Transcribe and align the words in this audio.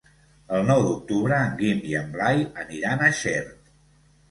El 0.59 0.63
nou 0.69 0.79
d'octubre 0.85 1.37
en 1.49 1.53
Guim 1.61 1.85
i 1.91 1.95
en 2.01 2.09
Blai 2.17 2.43
aniran 2.65 3.07
a 3.11 3.13
Xert. 3.23 3.73